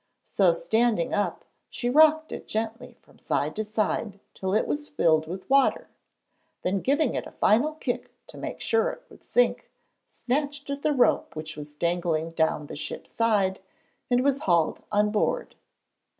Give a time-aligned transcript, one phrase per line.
[0.25, 5.27] So standing up she rocked it gently from side to side till it was filled
[5.27, 5.89] with water,
[6.63, 9.69] then giving it a final kick to make sure it would sink,
[10.07, 13.59] snatched at the rope which was dangling down the ship's side,
[14.09, 15.53] and was hauled on board.